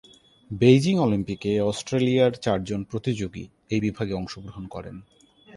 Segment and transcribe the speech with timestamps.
[0.51, 4.95] Beijing অলিম্পিকে অস্ট্রেলিয়ার চারজন প্রতিযোগী এই বিভাগে অংশগ্রহণ করেন।